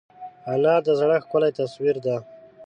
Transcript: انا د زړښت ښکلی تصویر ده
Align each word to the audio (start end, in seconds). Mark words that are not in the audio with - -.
انا 0.51 0.73
د 0.85 0.87
زړښت 0.99 1.25
ښکلی 1.27 1.51
تصویر 1.59 1.95
ده 2.05 2.15